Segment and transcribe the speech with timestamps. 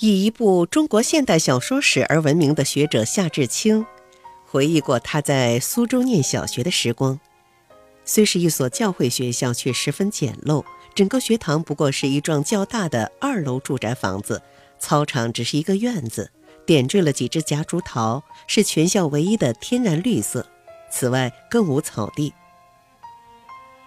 [0.00, 3.84] 以一部中国现代小说史而闻名的学者夏志清，
[4.46, 7.18] 回忆过他在苏州念小学的时光。
[8.04, 10.64] 虽是一所教会学校，却十分简陋。
[10.94, 14.40] 整个学堂不过是一幢较大的二楼住宅房子，
[14.78, 16.30] 操场只是一个院子，
[16.64, 20.46] 点缀了几只夹竹桃，是全校唯一的天然绿色。
[20.92, 22.32] 此外，更无草地。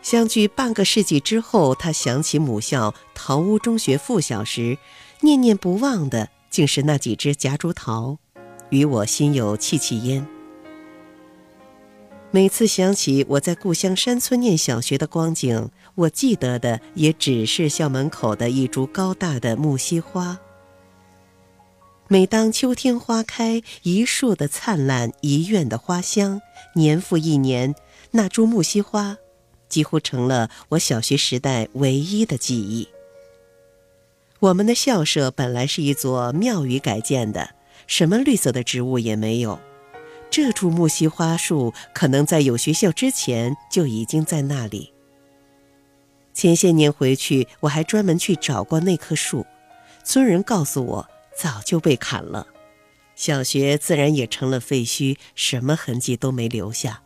[0.00, 4.78] 相距半个世纪之后，他想起母校桃屋中学附小时。
[5.20, 8.18] 念念不忘的，竟是那几只夹竹桃，
[8.70, 10.26] 与我心有戚戚焉。
[12.30, 20.38] 每次想起我在故乡山村念小学的光景，我记得的也只是校门口的一株高大的木樨花。
[22.06, 26.40] 每当秋天花开，一树的灿烂，一院的花香，
[26.74, 27.74] 年复一年，
[28.12, 29.16] 那株木樨花，
[29.68, 32.88] 几乎成了我小学时代唯一的记忆。
[34.40, 37.56] 我们的校舍本来是一座庙宇改建的，
[37.88, 39.58] 什么绿色的植物也没有。
[40.30, 44.92] 这株木樨花树可能在有学校之前就已经在那里。
[46.32, 49.44] 前些年回去，我还专门去找过那棵树，
[50.04, 52.46] 村人告诉我早就被砍了，
[53.16, 57.02] 小学自然也成了废墟，什么痕迹都没留下。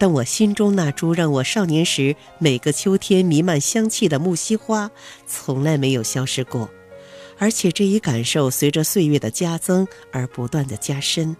[0.00, 4.90] 但我心中那株让我少年时每个秋天弥漫香气的木樨花，
[5.26, 6.70] 从来没有消失过，
[7.36, 11.36] 而且这一感受随着岁月的加增而不断的加深。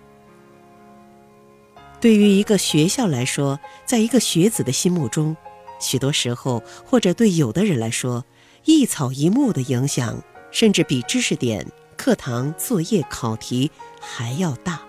[2.02, 5.34] 对于一个学校来说，在一个学子的心目中，
[5.80, 8.22] 许多时候，或者对有的人来说，
[8.66, 11.66] 一草一木的影响，甚至比知识点、
[11.96, 14.82] 课堂作业、考题还要大。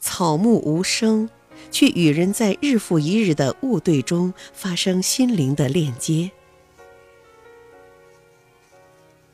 [0.00, 1.28] 草木无声。
[1.70, 6.30] 却与人在日复一日的物对中发生心灵的链接。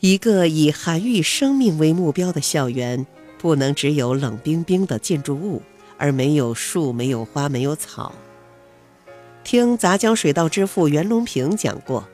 [0.01, 3.05] 一个以涵育生命为目标的校园，
[3.37, 5.61] 不能只有冷冰冰的建筑物，
[5.97, 8.15] 而没有树、没有花、没有草。
[9.43, 12.09] 听杂交水稻之父袁隆平讲过，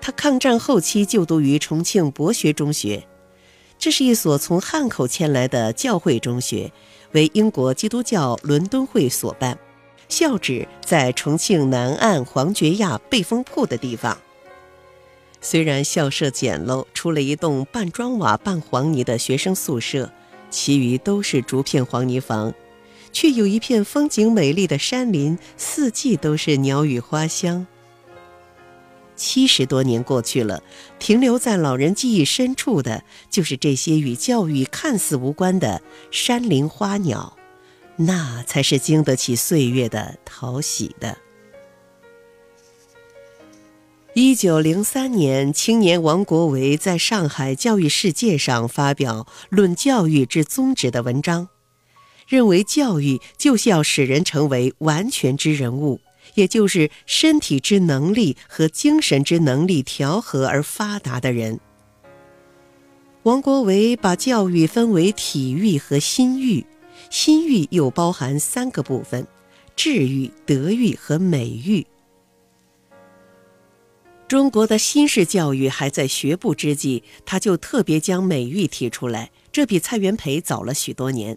[0.00, 3.08] 他抗战后期就读于重庆博学中学，
[3.78, 6.70] 这是一所从汉口迁来的教会中学。
[7.12, 9.58] 为英国基督教伦敦会所办，
[10.08, 14.16] 校址在重庆南岸黄觉亚背风铺的地方。
[15.40, 20.10] 虽然校舍简陋，除了一栋半砖瓦半黄泥的学生宿舍，
[20.50, 22.52] 其余都是竹片黄泥房，
[23.12, 27.66] 却有一片风景美丽的山林，四季都是鸟语花香。
[29.18, 30.62] 七十多年过去了，
[30.98, 37.36] 停留在老人记忆深处的，就是这些与教育看似无关的山林花鸟，
[37.96, 41.18] 那才是经得起岁月的淘洗的。
[44.14, 51.48] 一九零三年，青年王国维在上海《教育世界》上发表《论教育之宗旨》的文章，
[52.26, 56.00] 认为教育就是要使人成为完全之人物。
[56.38, 61.58] 也就是身体之能力和精神之能力调和而发达的人。
[63.24, 66.64] 王国维把教育分为体育和心育，
[67.10, 69.26] 心育又包含三个部分：
[69.74, 71.84] 智育、德育和美育。
[74.28, 81.36] 中国的新式教育还在学步之际，他就特别将美育提出来，这比蔡元培早了许多年。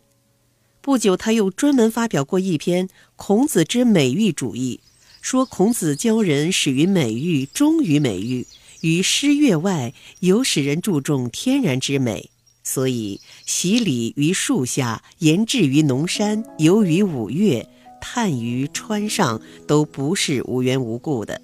[0.82, 4.82] 不久，他又专门发表过一篇《孔子之美育主义》。
[5.22, 8.48] 说孔子教人始于美育，忠于美育，
[8.82, 12.32] 于诗乐外尤使人注重天然之美。
[12.64, 17.68] 所以习礼于树下，言志于农山，游于五岳，
[18.02, 21.40] 叹于川上，都不是无缘无故的。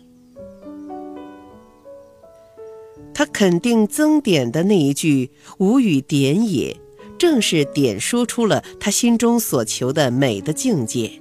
[3.14, 6.80] 他肯定曾点的那一句“吾与点也”，
[7.18, 11.20] 正是点说出了他心中所求的美的境界。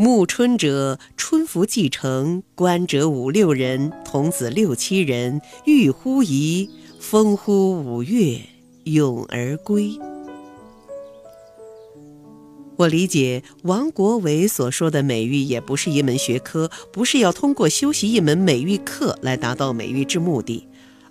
[0.00, 6.68] 暮春者，春服既成，观者五六人，童子六七人，欲乎沂，
[7.00, 8.38] 风乎五岳，
[8.84, 9.98] 咏而归。
[12.76, 20.67] 我理解王国维所说的美育，也不是一门学科，不是要通过修习一门美育课来达到美育之目的。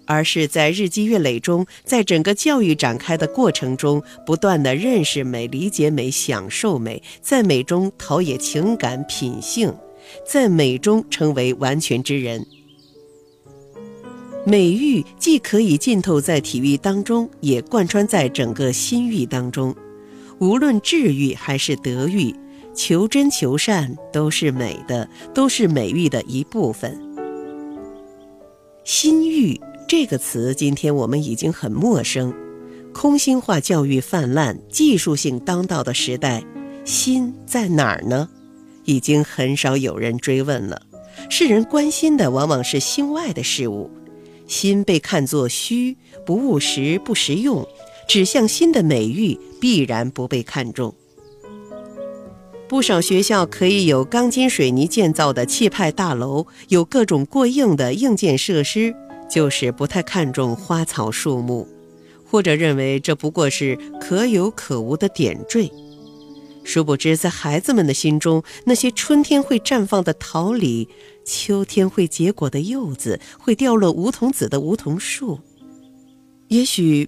[0.08, 9.72] 而是在日积月累中，在整个教育展开的过程中，不断的认识美、理解美、享受美，在美中陶冶情感品性，
[10.26, 12.44] 在美中成为完全之人。
[14.46, 19.76] 美育既可以浸透在体育当中，也贯穿在整个心育当中。
[20.40, 22.34] 无论智育还是德育，
[22.74, 26.98] 求真求善都是美的，都是美育的一部分。
[28.86, 29.60] 心育。
[29.88, 32.34] 这个词今天我们已经很陌生。
[32.94, 36.44] 空心化教育泛滥、技术性当道的时代，
[36.84, 38.28] 心在哪儿呢？
[38.84, 40.82] 已经很少有人追问了。
[41.30, 43.90] 世人关心的往往是心外的事物，
[44.46, 45.96] 心被看作虚、
[46.26, 47.66] 不务实、不实用，
[48.10, 50.94] 指向心的美誉必然不被看重。
[52.68, 58.94] 不少学校可以有钢筋水泥建造的气派大楼，有各种过硬的硬件设施。
[59.30, 61.68] 就是不太看重花草树木，
[62.26, 65.72] 或者认为这不过是可有可无的点缀。
[66.64, 70.90] 殊不知，在孩子们的心中，那些春天会绽放的桃李，
[71.26, 75.40] 秋天会结果的柚子，会掉落梧桐籽的梧桐树，
[76.50, 77.08] 也许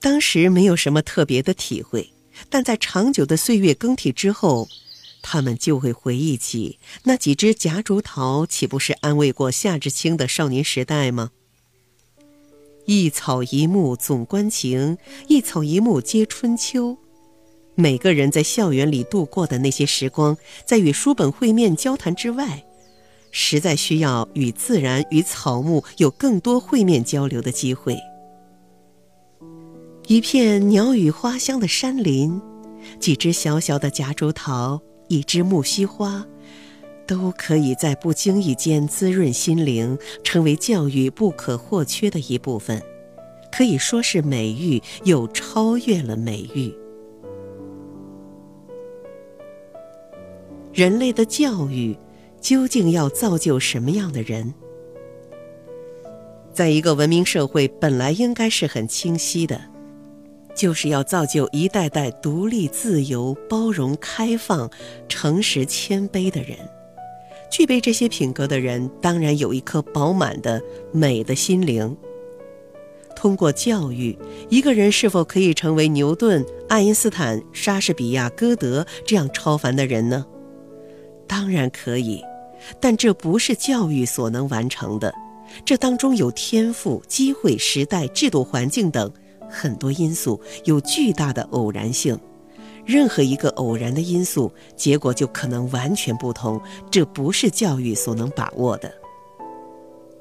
[0.00, 2.14] 当时没有什么特别的体会，
[2.48, 4.68] 但在长久的岁月更替之后，
[5.22, 11.30] 他们就会回忆起那几只夹竹桃，岂不是安慰过夏志清的少年时代吗？
[12.86, 14.98] 一草一木总关情，
[15.28, 16.98] 一草一木皆春秋。
[17.74, 20.36] 每个人在校园里度过的那些时光，
[20.66, 22.64] 在与书本会面交谈之外，
[23.30, 27.96] 实在需要与自然与草木有更多会面交流的机会。
[30.06, 32.38] 一片鸟语花香的山林，
[33.00, 36.26] 几只小小的夹竹桃，一枝木樨花。
[37.06, 42.82] 都可以在不经意间滋润心灵，成为教育不可或缺的一部分，
[43.52, 46.74] 可以说是美育，又超越了美育。
[50.72, 51.96] 人类的教育
[52.40, 54.52] 究竟要造就什么样的人？
[56.52, 59.60] 在一个文明社会，本来应该是很清晰的，
[60.54, 64.70] 就是要造就一代代独立、自由、包容、开放、
[65.08, 66.58] 诚实、谦卑的人。
[67.50, 70.60] 具备这些品格的人，当然有一颗饱满的
[70.92, 71.96] 美的心灵。
[73.14, 74.18] 通过教育，
[74.50, 80.26] 一个人是否可以成为牛顿、爱因斯坦、莎士比亚、歌德这样超凡的人呢？
[81.26, 82.22] 当然可以，
[82.80, 85.14] 但这不是教育所能完成的。
[85.64, 89.10] 这当中有天赋、机会、时代、制度、环境等
[89.48, 92.18] 很多因素，有巨大的偶然性。
[92.86, 96.60] 任何一个偶然的因素，结果就可能完全不同。
[96.90, 98.92] 这不是教育所能把握的。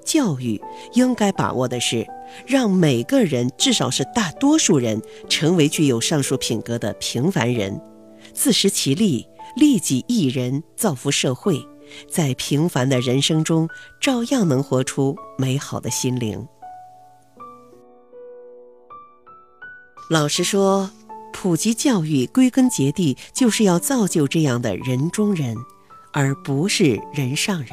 [0.06, 0.62] 教育
[0.94, 2.08] 应该把握的是，
[2.46, 7.82] 让每个人，至少是大多数人，成为具有上述品格的平凡人，
[8.34, 11.58] 自食其力，利己益人，造福社会，
[12.10, 13.68] 在平凡的人生中，
[14.02, 16.46] 照样能活出美好的心灵。
[20.10, 20.90] 老实说。
[21.44, 25.58] 普及教育归根结底就是要造就这样的人中人，
[26.14, 27.72] 而不是人上人。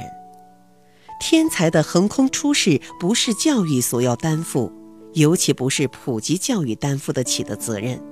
[1.20, 4.72] 天才的横空出世不是教育所要担负，
[5.12, 8.02] 尤其不是普及教育担负得起的责任。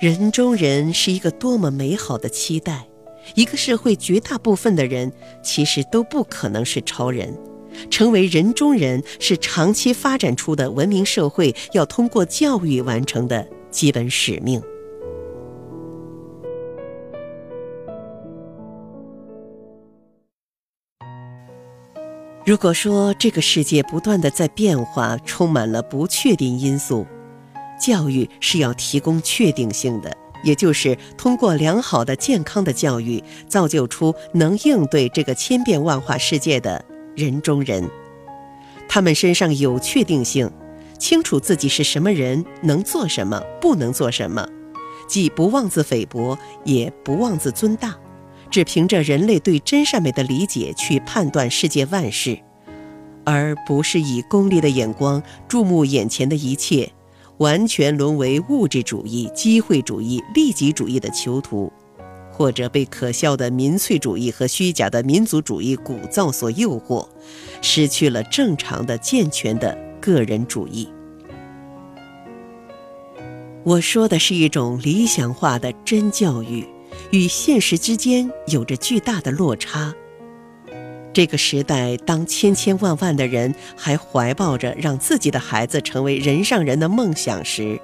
[0.00, 2.88] 人中人是一个多么美好的期待！
[3.36, 7.38] 一个社会绝大部分的人其实都不可能是超人，
[7.88, 13.46] 成为人中人是长期发展出的文明社会要通过教育完成的。
[13.70, 14.62] 基本使命。
[22.46, 27.06] 如果说这个世界不断的在变化，充满了不确定因素，
[27.80, 30.10] 教育是要提供确定性的，
[30.42, 37.88] 也就是通过良好的、健康的教育，造就出能应对这个千变万化世界的人中人，
[38.88, 40.50] 他们身上有确定性。
[41.00, 44.46] 清楚自己是什么人，能做什么，不能做什么，
[45.08, 47.96] 既不妄自菲薄，也不妄自尊大，
[48.50, 52.38] 只凭着人类对真善美的理解去判断世界万事，
[53.24, 56.92] 而不是以功利的眼光注目眼前的一切，
[57.38, 61.72] 完全沦为物质主义、机会主义、利己主义的囚徒，
[62.30, 67.08] 或者被可笑的民粹主义和虚假的民族主义鼓噪所诱惑，
[67.62, 69.89] 失去了正常的、健全的。
[70.00, 70.88] 个人主义，
[73.62, 76.66] 我说的是一种理想化的真教育，
[77.10, 79.94] 与现实之间有着巨大的落差。
[81.12, 87.78] 这个时代，当千千万万的人还怀抱着让自己的孩子成为人上人的梦想时，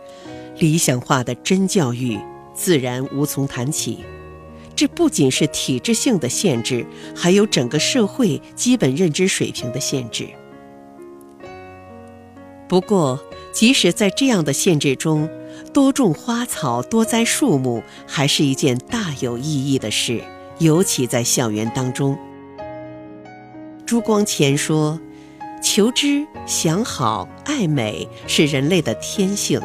[0.58, 2.18] 理想化的真教育
[2.54, 4.04] 自然无从谈起。
[4.75, 10.28] 这不仅是体制性的限制，还有整个社会基本认知水平的限制。
[12.68, 13.20] 不过，
[13.52, 15.28] 即使在这样的限制中，
[15.73, 20.20] 多种花草、多栽树木，还是一件大有意义的事。
[20.58, 22.18] 尤其在校园当中，
[23.85, 24.99] 朱光潜说
[25.62, 29.61] ：“求知、想好、爱美是人类的天性。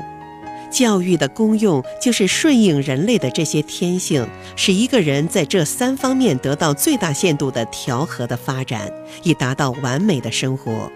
[0.72, 8.91] 教育的功用就是顺应人类的这些天性，使一个人在这三方面得到最大限度的调和的发展，
[9.24, 10.91] 以达到完美的生活。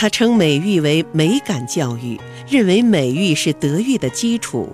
[0.00, 4.66] 他称美育为美感教育，认为美育是德育的基础。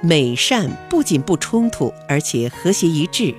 [0.00, 3.34] 美善不仅不冲突，而且和谐一致。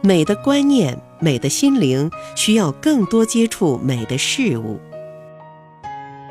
[0.00, 4.80] 美的观念、美的心灵需要更多接触美的事物。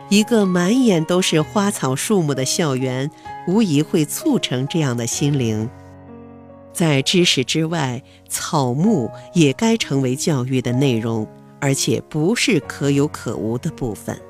[0.09, 3.09] 一个满眼都是花草树木的校园，
[3.47, 5.69] 无疑会促成这样的心灵。
[6.73, 11.25] 在知识之外，草木也该成为教育的内容，
[11.59, 14.26] 而且不是可有可无的部分。